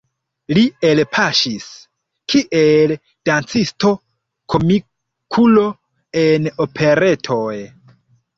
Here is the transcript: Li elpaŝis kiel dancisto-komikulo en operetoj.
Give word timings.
Li 0.57 0.61
elpaŝis 0.91 1.67
kiel 2.33 2.93
dancisto-komikulo 3.31 5.67
en 6.25 6.51
operetoj. 6.67 7.55